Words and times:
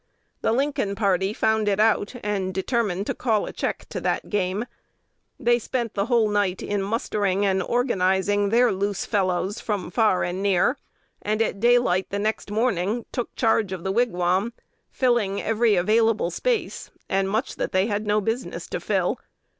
The 0.41 0.51
Lincoln 0.51 0.95
party 0.95 1.31
found 1.31 1.67
it 1.67 1.79
out, 1.79 2.15
and 2.23 2.55
determined 2.55 3.05
to 3.05 3.13
call 3.13 3.45
a 3.45 3.53
check 3.53 3.85
to 3.89 4.01
that 4.01 4.31
game. 4.31 4.65
They 5.39 5.59
spent 5.59 5.93
the 5.93 6.07
whole 6.07 6.27
night 6.27 6.63
in 6.63 6.81
mustering 6.81 7.45
and 7.45 7.61
organizing 7.61 8.49
their 8.49 8.71
"loose 8.71 9.05
fellows" 9.05 9.59
from 9.61 9.91
far 9.91 10.23
and 10.23 10.41
near, 10.41 10.75
and 11.21 11.39
at 11.39 11.59
daylight 11.59 12.07
the 12.09 12.17
next 12.17 12.49
morning 12.49 13.05
"took 13.11 13.35
charge" 13.35 13.71
of 13.71 13.83
the 13.83 13.91
Wigwam, 13.93 14.53
filling 14.89 15.39
every 15.39 15.75
available 15.75 16.31
space, 16.31 16.89
and 17.07 17.29
much 17.29 17.57
that 17.57 17.71
they 17.71 17.85
had 17.85 18.07
no 18.07 18.19
business 18.19 18.65
to 18.69 18.79
fill. 18.79 19.19